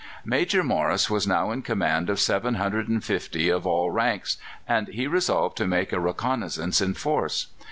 Major 0.25 0.63
Morris 0.63 1.11
was 1.11 1.27
now 1.27 1.51
in 1.51 1.61
command 1.61 2.09
of 2.09 2.19
750 2.19 3.49
of 3.49 3.67
all 3.67 3.91
ranks, 3.91 4.37
and 4.67 4.87
he 4.87 5.05
resolved 5.05 5.55
to 5.57 5.67
make 5.67 5.93
a 5.93 5.99
reconnaissance 5.99 6.81
in 6.81 6.95
force. 6.95 7.49